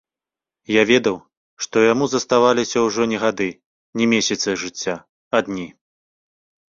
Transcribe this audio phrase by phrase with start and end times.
[0.75, 1.17] Я ведаў,
[1.65, 3.49] што яму заставаліся ўжо не гады,
[4.01, 4.95] не месяцы жыцця,
[5.39, 5.67] а дні.